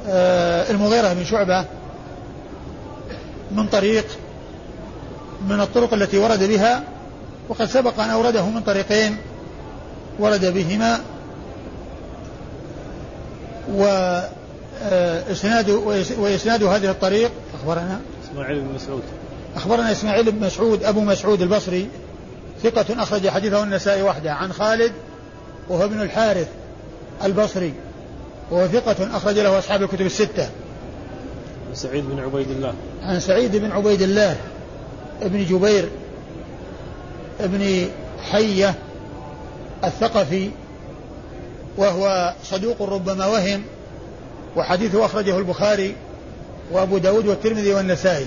[0.09, 1.65] آه، المغيرة بن شعبة
[3.51, 4.07] من طريق
[5.49, 6.83] من الطرق التي ورد بها
[7.49, 9.17] وقد سبق أن أورده من طريقين
[10.19, 11.01] ورد بهما.
[14.83, 15.71] وإسناد
[16.19, 17.31] وإسناد هذه الطريق.
[17.61, 19.03] أخبرنا؟ إسماعيل بن مسعود.
[19.57, 21.89] أخبرنا إسماعيل بن مسعود أبو مسعود البصري
[22.63, 24.33] ثقة أخرج حديثه النسائي وحده.
[24.33, 24.93] عن خالد
[25.69, 26.49] وهو ابن الحارث
[27.25, 27.75] البصري
[28.51, 30.49] وهو ثقة أخرج له أصحاب الكتب الستة.
[31.69, 32.75] عن سعيد بن عبيد الله.
[33.03, 34.37] عن سعيد بن عبيد الله
[35.23, 35.89] ابن جبير
[37.41, 37.89] ابن
[38.31, 38.75] حية
[39.85, 40.51] الثقفي
[41.77, 43.63] وهو صدوق ربما وهم.
[44.57, 45.95] وحديثه أخرجه البخاري
[46.73, 48.27] وأبو داود والترمذي والنسائي.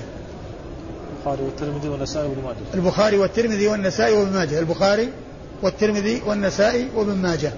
[1.26, 2.58] البخاري والترمذي والنسائي وابن ماجه.
[2.74, 4.60] البخاري والترمذي والنسائي وابن ماجه.
[4.60, 5.10] البخاري
[5.62, 7.52] والترمذي والنسائي وابن ماجه.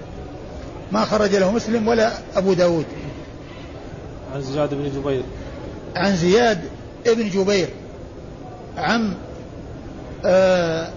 [0.91, 2.85] ما خرج له مسلم ولا أبو داود.
[4.33, 5.23] عن زياد بن جبير.
[5.95, 6.61] عن زياد
[7.05, 7.67] بن جبير.
[8.77, 9.13] عم
[10.25, 10.89] آه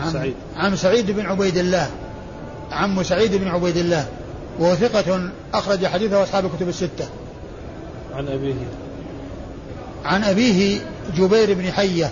[0.00, 0.34] عم سعيد.
[0.56, 1.90] عم سعيد بن عبيد الله.
[2.72, 4.06] عم سعيد بن عبيد الله.
[4.58, 7.08] وهو ثقة أخرج حديثه أصحاب الكتب الستة.
[8.14, 8.54] عن أبيه.
[10.04, 10.80] عن أبيه
[11.16, 12.10] جبير بن حية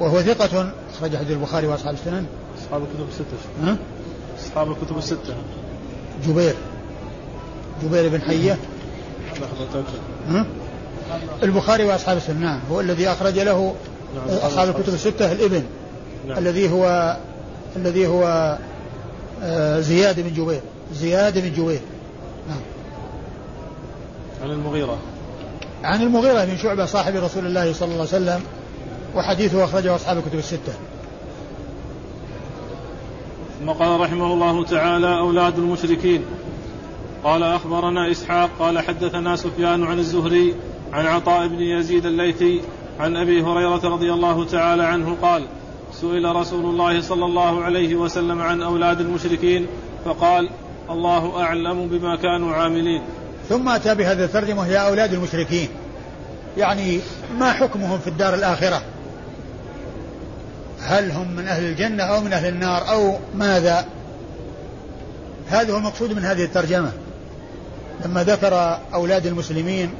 [0.00, 2.26] وهو ثقة أخرج حديث البخاري وأصحاب السنن.
[2.58, 3.36] أصحاب الكتب الستة.
[3.62, 3.76] ها؟
[4.38, 5.34] أصحاب الكتب الستة.
[6.26, 6.54] جبير.
[7.82, 8.58] جبير بن حية.
[10.28, 10.46] ها؟
[11.42, 12.40] البخاري وأصحاب السنن.
[12.40, 13.74] نعم هو الذي أخرج له
[14.14, 15.62] نعم أصحاب الكتب الستة الإبن
[16.28, 16.38] نعم.
[16.38, 17.16] الذي هو
[17.76, 18.58] الذي هو
[19.42, 20.60] آه، زياد بن جبير.
[20.92, 21.80] زياد بن جبير
[22.48, 22.60] نعم.
[24.42, 24.98] عن المغيرة.
[25.84, 28.40] عن المغيرة بن شعبة صاحب رسول الله صلى الله عليه وسلم
[29.14, 30.72] وحديثه أخرجه أصحاب الكتب الستة.
[33.60, 36.24] ثم قال رحمه الله تعالى أولاد المشركين.
[37.24, 40.54] قال أخبرنا إسحاق قال حدثنا سفيان عن الزهري
[40.92, 42.60] عن عطاء بن يزيد الليثي
[43.00, 45.42] عن أبي هريرة رضي الله تعالى عنه قال
[45.92, 49.66] سئل رسول الله صلى الله عليه وسلم عن أولاد المشركين
[50.04, 50.48] فقال
[50.90, 53.02] الله أعلم بما كانوا عاملين.
[53.48, 55.68] ثم أتى بهذه الترجمة هي أولاد المشركين.
[56.56, 57.00] يعني
[57.38, 58.82] ما حكمهم في الدار الآخرة؟
[60.80, 63.86] هل هم من أهل الجنة أو من أهل النار أو ماذا؟
[65.48, 66.92] هذا هو المقصود من هذه الترجمة.
[68.04, 69.90] لما ذكر أولاد المسلمين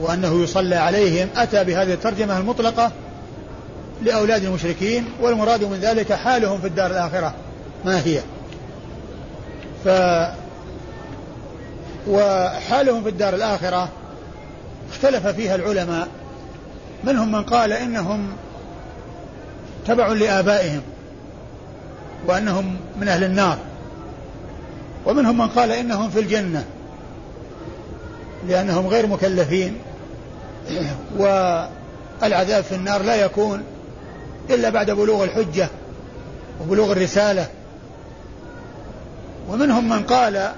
[0.00, 2.92] وأنه يصلى عليهم أتى بهذه الترجمة المطلقة
[4.02, 7.34] لأولاد المشركين والمراد من ذلك حالهم في الدار الآخرة.
[7.84, 8.20] ما هي؟
[9.84, 9.88] ف
[12.08, 13.88] وحالهم في الدار الآخرة
[14.92, 16.08] اختلف فيها العلماء.
[17.04, 18.28] منهم من قال إنهم
[19.86, 20.82] تبع لآبائهم
[22.26, 23.58] وأنهم من أهل النار.
[25.06, 26.64] ومنهم من قال إنهم في الجنة
[28.48, 29.78] لأنهم غير مكلفين.
[31.18, 33.62] والعذاب في النار لا يكون
[34.50, 35.68] إلا بعد بلوغ الحجة
[36.60, 37.46] وبلوغ الرسالة
[39.48, 40.52] ومنهم من قال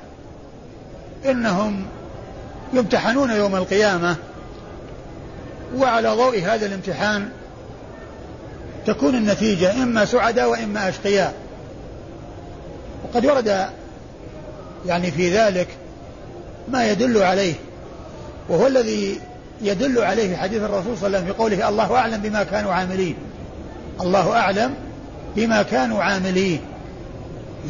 [1.24, 1.84] إنهم
[2.72, 4.16] يمتحنون يوم القيامة
[5.76, 7.28] وعلى ضوء هذا الامتحان
[8.86, 11.34] تكون النتيجة إما سعداء وإما أشقياء.
[13.04, 13.66] وقد ورد
[14.86, 15.68] يعني في ذلك
[16.68, 17.54] ما يدل عليه
[18.48, 19.20] وهو الذي
[19.62, 23.16] يدل عليه حديث الرسول صلى الله عليه وسلم في قوله الله أعلم بما كانوا عاملين.
[24.00, 24.74] الله أعلم
[25.36, 26.60] بما كانوا عاملين.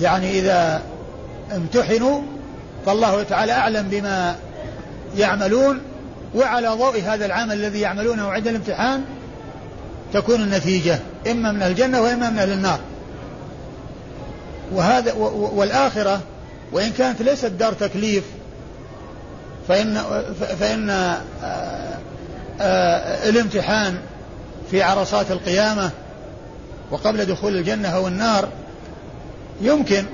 [0.00, 0.83] يعني إذا
[1.53, 2.23] امتحنوا
[2.87, 4.37] فالله تعالى أعلم بما
[5.17, 5.81] يعملون
[6.35, 9.05] وعلى ضوء هذا العمل الذي يعملونه عند الامتحان
[10.13, 10.99] تكون النتيجة
[11.31, 12.81] إما من الجنة وإما من النار.
[14.73, 16.21] وهذا والآخرة
[16.73, 18.25] وإن كانت ليست دار تكليف
[19.69, 20.03] فإن
[20.61, 21.21] فإن آه،
[22.61, 23.99] آه، الامتحان
[24.71, 25.91] في عرصات القيامة
[26.91, 28.49] وقبل دخول الجنة أو النار
[29.61, 30.05] يمكن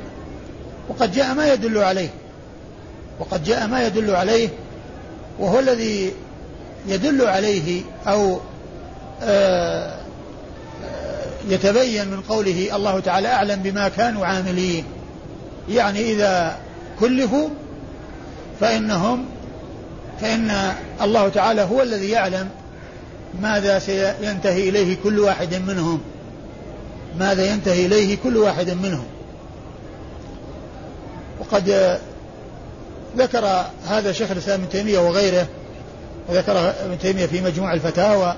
[0.89, 2.09] وقد جاء ما يدل عليه.
[3.21, 4.49] وقد جاء ما يدل عليه
[5.39, 6.13] وهو الذي
[6.89, 8.41] يدل عليه أو
[9.23, 9.95] آه،
[11.49, 14.85] يتبين من قوله الله تعالى أعلم بما كانوا عاملين.
[15.69, 16.57] يعني إذا
[17.01, 17.49] كلفوا
[18.61, 19.25] فإنهم
[20.21, 22.49] فإن الله تعالى هو الذي يعلم
[23.43, 26.01] ماذا سينتهي إليه كل واحد منهم.
[27.19, 29.07] ماذا ينتهي إليه كل واحد منهم.
[31.53, 31.99] وقد
[33.17, 35.47] ذكر هذا شيخ الإسلام ابن تيمية وغيره
[36.29, 38.35] وذكر ابن تيمية في مجموع الفتاوى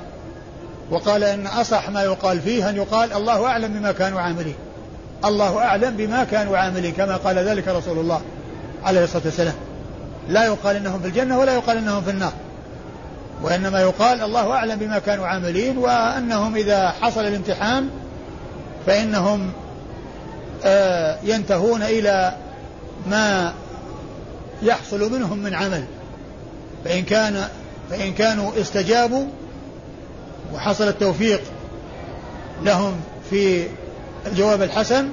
[0.90, 4.55] وقال إن أصح ما يقال فيه أن يقال الله أعلم بما كانوا عاملين.
[5.24, 8.20] الله أعلم بما كانوا عاملين كما قال ذلك رسول الله
[8.85, 9.55] عليه الصلاة والسلام.
[10.29, 12.33] لا يقال إنهم في الجنة ولا يقال إنهم في النار.
[13.42, 17.88] وإنما يقال الله أعلم بما كانوا عاملين وأنهم إذا حصل الامتحان
[18.87, 19.53] فإنهم
[20.64, 22.44] آه ينتهون إلى
[23.11, 23.55] ما
[24.62, 25.85] يحصل منهم من عمل.
[26.85, 27.49] فإن كان
[27.90, 29.27] فإن كانوا استجابوا
[30.55, 31.40] وحصل التوفيق
[32.62, 33.67] لهم في
[34.27, 35.09] الجواب الحسن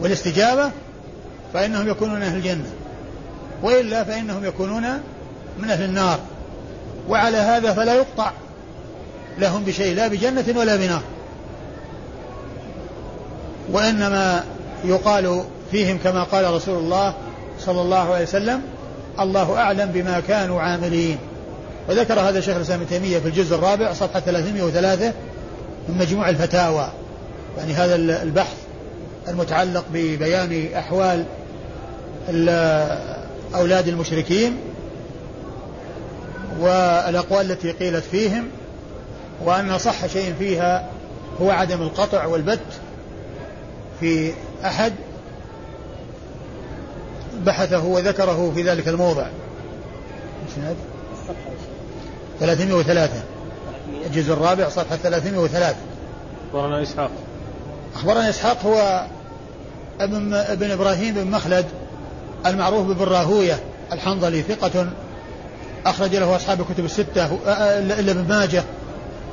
[0.00, 0.70] والاستجابة
[1.54, 2.70] فإنهم يكونون أهل الجنة.
[3.62, 4.84] وإلا فإنهم يكونون
[5.58, 6.18] من أهل النار.
[7.08, 8.32] وعلى هذا فلا يقطع
[9.38, 11.02] لهم بشيء لا بجنة ولا بنار.
[13.72, 14.44] وإنما
[14.84, 17.14] يقال فيهم كما قال رسول الله
[17.58, 18.62] صلى الله عليه وسلم
[19.20, 21.18] الله أعلم بما كانوا عاملين.
[21.88, 25.12] وذكر هذا شيخ الإسلام ابن تيمية في الجزء الرابع صفحة 303
[25.88, 26.88] من مجموع الفتاوى.
[27.58, 28.56] يعني هذا البحث
[29.28, 31.24] المتعلق ببيان أحوال
[33.54, 34.56] أولاد المشركين
[36.60, 38.44] والأقوال التي قيلت فيهم
[39.44, 40.86] وأن صح شيء فيها
[41.40, 42.58] هو عدم القطع والبت
[44.00, 44.32] في
[44.64, 44.92] أحد
[47.44, 49.26] بحثه وذكره في ذلك الموضع.
[52.40, 53.10] 303
[54.06, 55.76] الجزء الرابع صفحة 303
[56.52, 57.10] أخبرنا إسحاق.
[57.94, 59.06] أخبرنا إسحاق هو
[60.00, 61.66] ابن, ابن إبراهيم بن مخلد
[62.46, 63.60] المعروف بابن راهوية
[63.92, 64.86] الحنظلي ثقة
[65.86, 67.38] أخرج له أصحاب الكتب الستة
[67.78, 68.64] إلا ابن ماجه.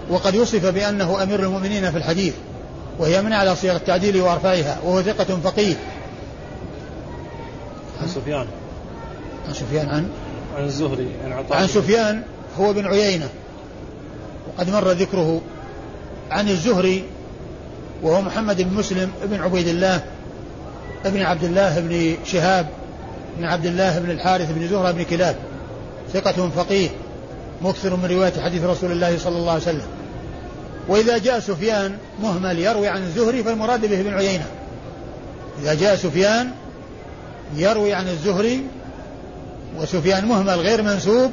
[0.09, 2.33] وقد وصف بأنه أمير المؤمنين في الحديث
[2.99, 5.75] وهي من على صيغ التعديل وأرفعها وهو ثقة فقيه.
[8.01, 8.47] عن سفيان.
[9.47, 10.09] عن سفيان عن؟
[10.57, 12.23] عن الزهري عن عطاء عن سفيان
[12.59, 13.29] هو بن عيينة.
[14.47, 15.41] وقد مر ذكره
[16.31, 17.03] عن الزهري
[18.03, 20.03] وهو محمد بن مسلم بن عبيد الله
[21.05, 22.67] بن عبد الله بن شهاب
[23.37, 25.35] بن عبد الله بن الحارث بن زهرة بن كلاب.
[26.13, 26.89] ثقة فقيه
[27.61, 29.87] مكثر من رواية حديث رسول الله صلى الله عليه وسلم.
[30.87, 34.45] وإذا جاء سفيان مهمل يروي عن الزهري فالمراد به ابن عيينة.
[35.61, 36.51] إذا جاء سفيان
[37.55, 38.63] يروي عن الزهري
[39.77, 41.31] وسفيان مهمل غير منسوب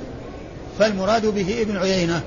[0.79, 2.20] فالمراد به ابن عيينة.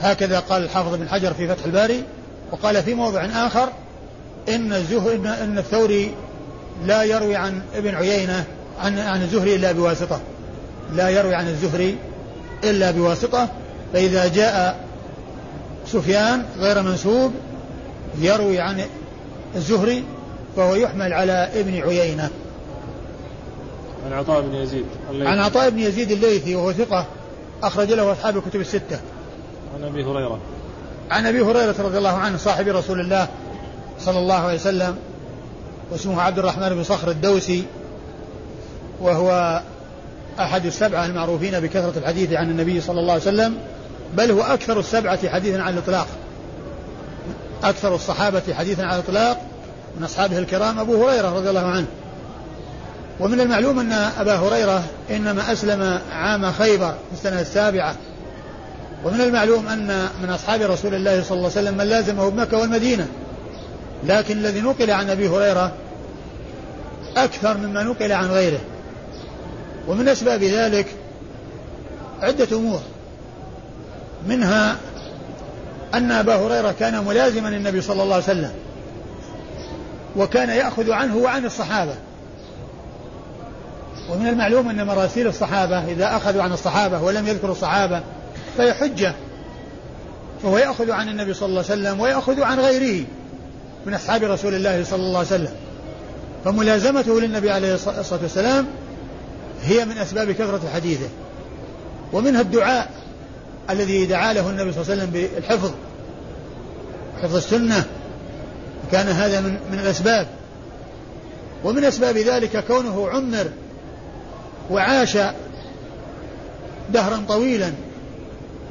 [0.00, 2.04] هكذا قال الحافظ بن حجر في فتح الباري
[2.52, 3.68] وقال في موضع آخر
[4.48, 6.14] إن الزهري إن, الثوري
[6.86, 8.44] لا يروي عن ابن عيينة
[8.80, 10.20] عن عن الزهري إلا بواسطة.
[10.94, 11.96] لا يروي عن الزهري
[12.64, 13.48] إلا بواسطة.
[13.92, 14.84] فإذا جاء
[15.86, 17.32] سفيان غير منسوب
[18.18, 18.84] يروي عن
[19.56, 20.04] الزهري
[20.56, 22.30] فهو يحمل على ابن عيينة.
[24.10, 24.84] عن عطاء بن يزيد.
[25.10, 25.30] الليثي.
[25.30, 27.06] عن عطاء بن يزيد الليثي وهو ثقة
[27.62, 29.00] أخرج له أصحاب الكتب الستة.
[29.74, 30.40] عن أبي هريرة.
[31.10, 33.28] عن أبي هريرة رضي الله عنه صاحب رسول الله
[34.00, 34.96] صلى الله عليه وسلم
[35.92, 37.64] واسمه عبد الرحمن بن صخر الدوسي
[39.00, 39.60] وهو
[40.40, 43.54] أحد السبعة المعروفين بكثرة الحديث عن النبي صلى الله عليه وسلم
[44.14, 46.06] بل هو أكثر السبعة حديثا عن الإطلاق.
[47.64, 49.40] أكثر الصحابة حديثا عن الإطلاق
[49.96, 51.86] من أصحابه الكرام أبو هريرة رضي الله عنه.
[53.20, 57.96] ومن المعلوم أن أبا هريرة إنما أسلم عام خيبر في السنة السابعة.
[59.04, 63.08] ومن المعلوم أن من أصحاب رسول الله صلى الله عليه وسلم من لازمه بمكة والمدينة.
[64.04, 65.72] لكن الذي نقل عن أبي هريرة
[67.16, 68.60] أكثر مما نقل عن غيره.
[69.88, 70.86] ومن أسباب ذلك
[72.22, 72.80] عدة أمور.
[74.28, 74.76] منها
[75.94, 78.52] أن أبا هريرة كان ملازما للنبي صلى الله عليه وسلم.
[80.16, 81.94] وكان يأخذ عنه وعن الصحابة.
[84.10, 88.02] ومن المعلوم أن مراسيل الصحابة إذا أخذوا عن الصحابة ولم يذكروا الصحابة
[88.58, 89.14] فهي حجة.
[90.42, 93.04] فهو يأخذ عن النبي صلى الله عليه وسلم ويأخذ عن غيره
[93.86, 95.52] من أصحاب رسول الله صلى الله عليه وسلم.
[96.44, 98.66] فملازمته للنبي عليه الصلاة والسلام
[99.62, 101.08] هي من أسباب كثرة حديثه.
[102.12, 102.90] ومنها الدعاء
[103.70, 105.70] الذي دعا له النبي صلى الله عليه وسلم بالحفظ.
[107.22, 107.84] حفظ السنة.
[108.92, 110.26] كان هذا من, من الأسباب.
[111.64, 113.50] ومن أسباب ذلك كونه عمر
[114.70, 115.18] وعاش
[116.92, 117.72] دهرا طويلا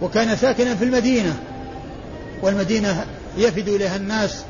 [0.02, 1.40] وكان ساكنا في المدينة
[2.42, 3.06] والمدينة
[3.38, 4.44] يفد إليها الناس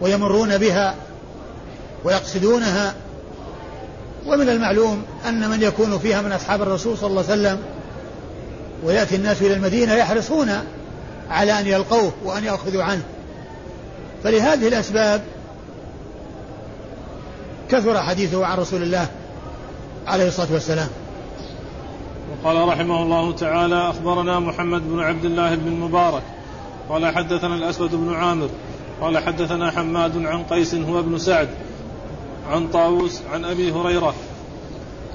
[0.00, 0.94] ويمرون بها
[2.04, 2.94] ويقصدونها.
[4.26, 7.58] ومن المعلوم أن من يكون فيها من أصحاب الرسول صلى الله عليه وسلم
[8.84, 10.50] ويأتي الناس إلى المدينة يحرصون
[11.30, 13.02] على أن يلقوه وأن يأخذوا عنه.
[14.24, 15.22] فلهذه الأسباب
[17.70, 19.06] كثر حديثه عن رسول الله
[20.06, 20.88] عليه الصلاة والسلام.
[22.44, 26.22] وقال رحمه الله تعالى أخبرنا محمد بن عبد الله بن المبارك
[26.88, 28.48] قال حدثنا الأسود بن عامر.
[29.00, 31.48] قال حدثنا حماد عن قيس هو ابن سعد
[32.50, 34.14] عن طاووس عن أبي هريرة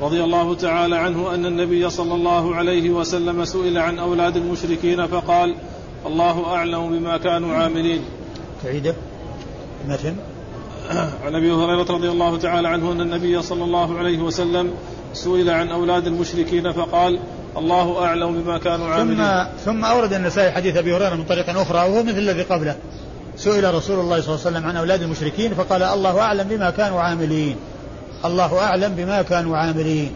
[0.02, 5.56] رضي الله تعالى عنه أن النبي صلى الله عليه وسلم سئل عن أولاد المشركين فقال
[6.06, 8.02] الله أعلم بما كانوا عاملين.
[8.63, 8.95] تعيده
[9.88, 10.15] متن
[11.26, 14.71] عن أبي هريرة رضي الله تعالى عنه أن النبي صلى الله عليه وسلم
[15.13, 17.19] سئل عن أولاد المشركين فقال
[17.58, 19.17] الله أعلم بما كانوا عاملين.
[19.17, 22.76] ثم ثم أورد النسائي حديث أبي هريرة من طريق أخرى وهو مثل الذي قبله.
[23.38, 27.02] سئل رسول الله صلى الله عليه وسلم عن أولاد المشركين فقال الله أعلم بما كانوا
[27.02, 27.56] عاملين.
[28.26, 30.12] الله أعلم بما كانوا عاملين.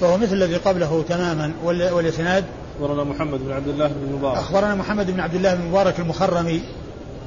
[0.00, 1.52] فهو مثل الذي قبله تماما.
[1.64, 2.44] والإسناد؟
[2.80, 4.36] أخبرنا محمد بن عبد الله بن المبارك.
[4.36, 6.60] أخبرنا محمد بن عبد الله بن المبارك المخرمي.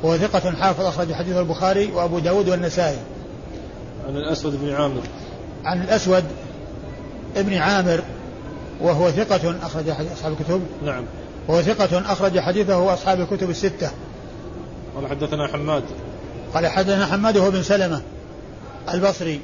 [0.04, 2.98] وهو ثقة حافظ أخرج حديث البخاري وأبو داود والنسائي.
[4.08, 5.02] عن الأسود بن عامر.
[5.66, 6.24] عن الأسود
[7.36, 8.02] ابن عامر
[8.82, 10.62] وهو ثقة أخرج حديث أصحاب الكتب.
[10.86, 11.04] نعم.
[11.48, 13.92] وهو ثقة أخرج حديثه أصحاب الكتب الستة.
[14.96, 15.84] قال حدثنا حماد.
[16.54, 18.02] قال حدثنا حماد هو بن سلمة
[18.94, 19.40] البصري.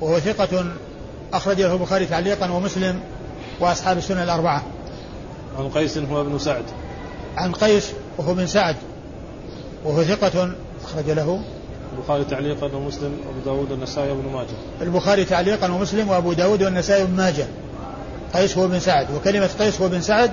[0.00, 0.64] وهو ثقة
[1.32, 3.00] أخرج له البخاري تعليقا ومسلم
[3.60, 4.62] وأصحاب السنة الأربعة.
[5.58, 6.64] عن قيس هو ابن سعد.
[7.36, 8.76] عن قيس وهو بن سعد.
[9.84, 10.52] وهو ثقة
[10.84, 11.42] أخرج له
[11.98, 14.56] البخاري تعليقا ومسلم وأبو داود والنسائي وابن ماجه.
[14.82, 17.46] البخاري تعليقا ومسلم وأبو داود والنسائي وابن ماجه.
[18.34, 20.30] قيس هو بن سعد وكلمة قيس هو بن سعد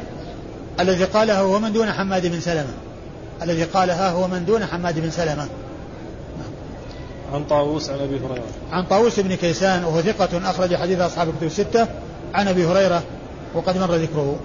[0.80, 2.74] الذي قالها هو من دون حماد بن سلمة.
[3.42, 5.48] الذي قالها هو من دون حماد بن سلمة.
[7.34, 8.46] عن طاووس عن أبي هريرة.
[8.72, 11.88] عن طاووس بن كيسان وهو ثقة أخرج حديث أصحاب الكتب الستة.
[12.34, 13.04] عن أبي هريرة
[13.56, 14.40] وقد مر ذكره.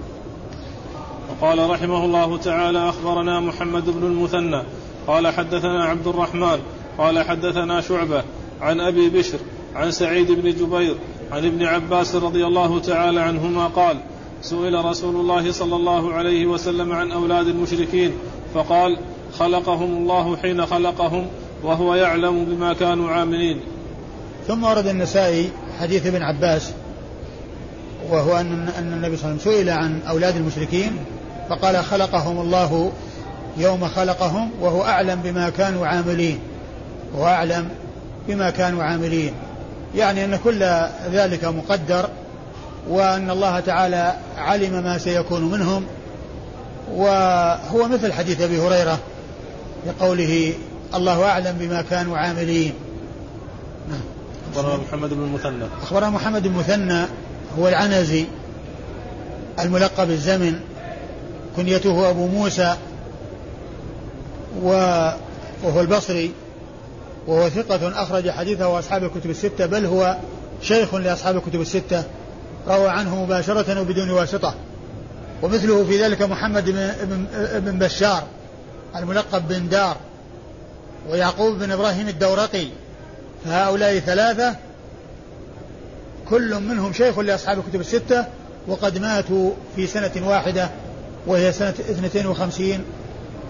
[1.29, 4.63] وقال رحمه الله تعالى أخبرنا محمد بن المثنى
[5.07, 6.59] قال حدثنا عبد الرحمن
[6.97, 8.23] قال حدثنا شعبة
[8.61, 9.37] عن أبي بشر
[9.75, 10.95] عن سعيد بن جبير
[11.31, 13.97] عن ابن عباس رضي الله تعالى عنهما قال
[14.41, 18.11] سئل رسول الله صلى الله عليه وسلم عن أولاد المشركين
[18.53, 18.97] فقال
[19.37, 21.27] خلقهم الله حين خلقهم
[21.63, 23.59] وهو يعلم بما كانوا عاملين.
[24.47, 26.71] ثم ورد النسائي حديث ابن عباس
[28.09, 30.91] وهو أن النبي صلى الله عليه وسلم سئل عن أولاد المشركين
[31.49, 32.91] فقال خلقهم الله
[33.57, 36.39] يوم خلقهم وهو أعلم بما كانوا عاملين.
[37.13, 37.69] وهو أعلم
[38.27, 39.33] بما كانوا عاملين.
[39.95, 40.63] يعني أن كل
[41.11, 42.09] ذلك مقدر
[42.89, 45.85] وأن الله تعالى علم ما سيكون منهم
[46.93, 48.99] وهو مثل حديث أبي هريرة
[49.85, 50.53] بقوله
[50.95, 52.73] الله أعلم بما كانوا عاملين.
[54.55, 55.65] أخبرنا محمد بن المثنى.
[55.83, 57.05] أخبرنا محمد بن المثنى
[57.59, 58.25] هو العنزي
[59.59, 60.59] الملقب الزمن
[61.55, 62.75] كنيته أبو موسى
[64.61, 66.31] وهو البصري
[67.27, 70.17] وهو ثقة أخرج حديثه وأصحاب الكتب الستة بل هو
[70.61, 72.03] شيخ لأصحاب الكتب الستة
[72.67, 74.55] روى عنه مباشرة وبدون واسطة.
[75.41, 76.65] ومثله في ذلك محمد
[77.53, 78.23] بن بشار
[78.95, 79.97] الملقب بن دار
[81.09, 82.67] ويعقوب بن إبراهيم الدورقي.
[83.45, 84.55] فهؤلاء ثلاثة
[86.29, 88.25] كل منهم شيخ لأصحاب الكتب الستة
[88.67, 90.69] وقد ماتوا في سنة واحدة
[91.27, 92.83] وهي سنة 52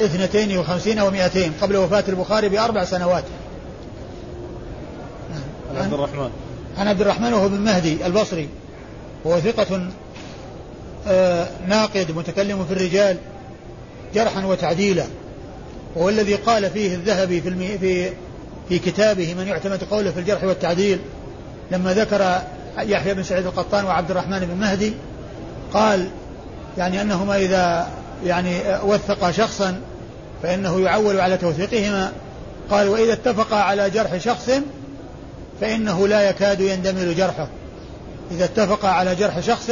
[0.01, 3.23] اثنتين وخمسين ومائتين قبل وفاة البخاري بأربع سنوات.
[5.75, 6.29] عن عبد الرحمن.
[6.77, 8.49] عن عبد الرحمن وهو بن مهدي البصري.
[9.25, 9.89] وهو ثقة
[11.07, 13.17] آه ناقد متكلم في الرجال
[14.15, 15.05] جرحا وتعديلا.
[15.95, 18.09] وهو الذي قال فيه الذهبي في المي في
[18.69, 20.99] في كتابه من يعتمد قوله في الجرح والتعديل
[21.71, 22.41] لما ذكر
[22.77, 24.93] يحيى بن سعيد القطان وعبد الرحمن بن مهدي
[25.73, 26.07] قال
[26.77, 27.87] يعني أنهما إذا
[28.25, 29.81] يعني وثقا شخصا
[30.43, 32.11] فإنه يعول على توثيقهما.
[32.69, 34.51] قال وإذا اتفقا على جرح شخص
[35.61, 37.47] فإنه لا يكاد يندمل جرحه.
[38.31, 39.71] إذا اتفقا على جرح شخص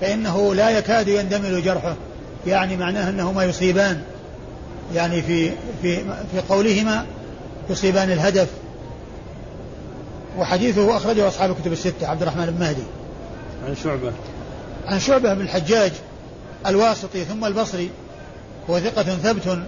[0.00, 1.94] فإنه لا يكاد يندمل جرحه.
[2.46, 4.02] يعني معناه أنهما يصيبان.
[4.94, 5.50] يعني في
[5.82, 7.06] في في قولهما
[7.70, 8.48] يصيبان الهدف.
[10.38, 12.06] وحديثه أخرجه أصحاب الكتب الستة.
[12.06, 12.82] عبد الرحمن بن مهدي.
[13.68, 14.12] عن شعبة.
[14.86, 15.92] عن شعبة بن الحجاج.
[16.66, 17.90] الواسطي ثم البصري
[18.70, 19.58] هو ثقة ثبت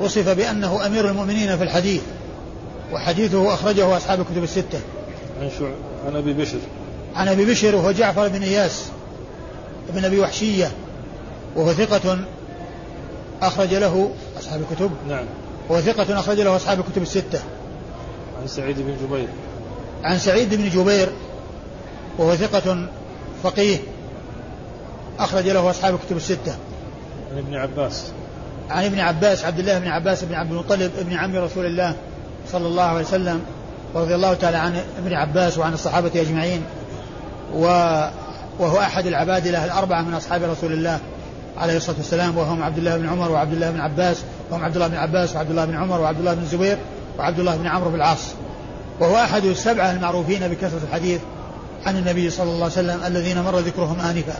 [0.00, 2.02] وصف بأنه أمير المؤمنين في الحديث
[2.92, 4.80] وحديثه أخرجه أصحاب الكتب الستة.
[6.06, 6.58] عن أبي بشر.
[7.16, 8.84] عن أبي بشر وهو جعفر بن إياس
[9.94, 10.70] بن أبي وحشية
[11.56, 12.18] وهو ثقة
[13.42, 14.90] أخرج له أصحاب الكتب.
[15.08, 15.24] نعم.
[15.68, 17.40] وهو ثقة أخرج له أصحاب الكتب الستة.
[18.40, 19.28] عن سعيد بن جبير.
[20.04, 21.08] عن سعيد بن جبير
[22.18, 22.88] وهو ثقة
[23.42, 23.78] فقيه.
[25.18, 26.56] أخرج له أصحاب الكتب الستة.
[27.32, 28.12] عن ابن عباس.
[28.70, 31.94] عن ابن عباس عبد الله بن عباس بن عبد المطلب ابن عم رسول الله
[32.52, 33.42] صلى الله عليه وسلم
[33.94, 36.62] ورضي الله تعالى عن ابن عباس وعن الصحابة أجمعين
[37.54, 37.66] و
[38.58, 40.98] وهو أحد العبادلة الأربعة من أصحاب رسول الله
[41.56, 44.88] عليه الصلاة والسلام وهم عبد الله بن عمر وعبد الله بن عباس وهم عبد الله
[44.88, 46.78] بن عباس وعبد الله بن عمر وعبد الله بن الزبير
[47.18, 48.34] وعبد الله بن عمرو بن العاص.
[49.00, 51.20] وهو أحد السبعة المعروفين بكثرة الحديث
[51.86, 54.34] عن النبي صلى الله عليه وسلم الذين مر ذكرهم آنفا.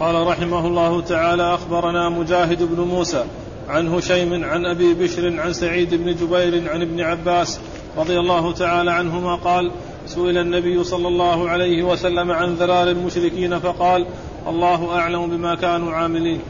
[0.00, 3.24] وقال رحمه الله تعالى أخبرنا مجاهد بن موسى
[3.68, 7.58] عن هشيم عن أبي بشر عن سعيد بن جبير عن ابن عباس
[7.96, 9.70] رضي الله تعالى عنهما قال
[10.06, 14.06] سئل النبي صلى الله عليه وسلم عن ذرار المشركين فقال
[14.48, 16.40] الله أعلم بما كانوا عاملين.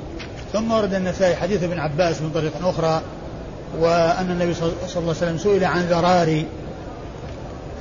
[0.53, 3.03] ثم ورد النسائي حديث ابن عباس من طريق أخرى
[3.78, 6.47] وأن النبي صلى الله عليه وسلم سئل عن ذراري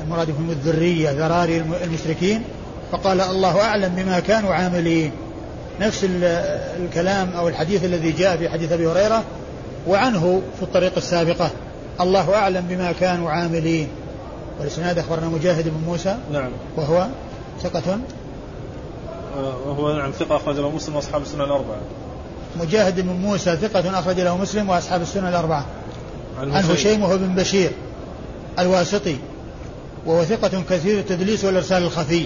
[0.03, 2.43] المراد بهم الذرية ذراري المشركين
[2.91, 5.11] فقال الله أعلم بما كانوا عاملين.
[5.82, 6.05] نفس
[6.80, 9.23] الكلام أو الحديث الذي جاء في حديث أبي هريرة
[9.88, 11.49] وعنه في الطريق السابقة.
[12.01, 13.88] الله أعلم بما كانوا عاملين.
[14.59, 16.17] والإسناد أخبرنا مجاهد بن موسى.
[16.32, 16.51] نعم.
[16.78, 17.07] وهو
[17.63, 17.99] ثقة؟
[19.65, 21.78] وهو نعم ثقة أخرج له مسلم وأصحاب السنة الأربعة.
[22.59, 25.65] مجاهد بن موسى ثقة أخرج له مسلم وأصحاب السنة الأربعة.
[26.39, 27.71] عن هشيم وهو بن بشير
[28.59, 29.17] الواسطي.
[30.05, 32.26] وهو ثقة كثير التدليس والإرسال الخفي.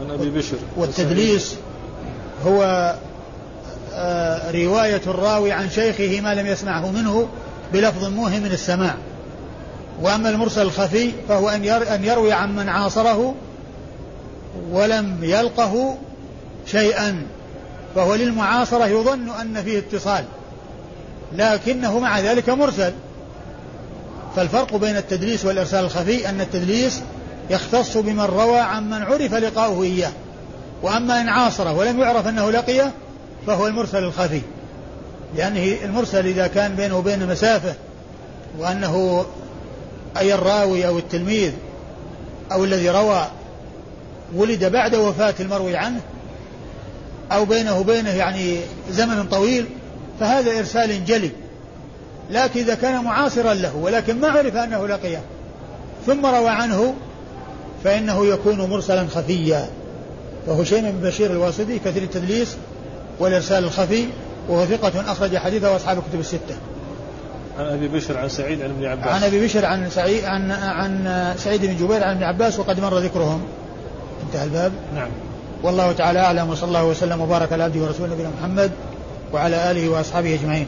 [0.00, 0.56] عن أبي بشر.
[0.76, 1.56] والتدليس
[2.46, 2.94] هو
[3.94, 7.28] آه، رواية الراوي عن شيخه ما لم يسمعه منه
[7.72, 8.94] بلفظ موهم من السماع.
[10.02, 13.34] وأما المرسل الخفي فهو أن يروي عن من عاصره
[14.70, 15.96] ولم يلقه
[16.66, 17.26] شيئا.
[17.94, 20.24] فهو للمعاصرة يظن أن فيه اتصال
[21.32, 22.92] لكنه مع ذلك مرسل.
[24.36, 27.02] فالفرق بين التدليس والإرسال الخفي أن التدليس
[27.50, 30.12] يختص بمن روى عن من عرف لقاؤه إياه.
[30.82, 32.92] وأما إن عاصره ولم يعرف أنه لقيه
[33.46, 34.40] فهو المرسل الخفي.
[35.36, 37.74] لأنه المرسل إذا كان بينه وبين مسافة
[38.58, 39.24] وأنه
[40.16, 41.52] أي الراوي أو التلميذ
[42.52, 43.26] أو الذي روى
[44.34, 46.00] ولد بعد وفاة المروي عنه
[47.32, 48.56] أو بينه وبينه يعني
[48.90, 49.66] زمن طويل
[50.20, 51.30] فهذا إرسال جلي.
[52.30, 55.22] لكن إذا كان معاصرا له ولكن ما عرف أنه لقيه.
[56.06, 56.94] ثم روى عنه
[57.84, 59.68] فإنه يكون مرسلا خفيا.
[60.46, 62.56] وهو شيء بن بشير الواسطي كثير التدليس
[63.18, 64.06] والإرسال الخفي
[64.48, 66.56] وهو ثقة أخرج حديثه أصحاب الكتب الستة.
[67.58, 69.06] عن أبي بشر عن سعيد عن ابن عباس.
[69.06, 72.98] عن أبي بشر عن سعيد عن عن سعيد بن جبير عن ابن عباس وقد مر
[72.98, 73.42] ذكرهم.
[74.26, 74.72] انتهى الباب.
[74.94, 75.10] نعم.
[75.62, 78.70] والله تعالى أعلم وصلى الله وسلم وبارك على عبده ورسوله نبينا محمد
[79.32, 80.66] وعلى آله وأصحابه أجمعين.